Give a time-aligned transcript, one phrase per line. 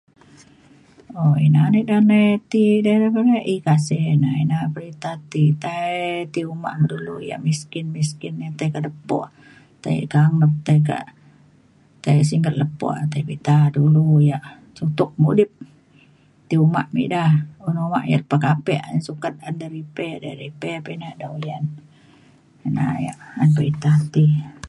[1.21, 2.61] um ina na ida nai tai ti
[2.93, 4.17] edei ku re E-kasih na.
[4.23, 5.81] na ina na perita ti tai
[6.33, 9.19] ti uma ngan dulu yak miskin miskin ni tai ke lepo
[9.83, 11.05] tai kanget tai kak
[12.03, 14.43] tai singget lepo tai pita dulu yak
[14.77, 15.51] suntok mudip.
[16.47, 17.23] ti uma me ida
[17.67, 21.63] un uma yak pakapek yak sukat ida repair de repair pa ina dau lian.
[22.67, 24.25] ina yak an perita ti.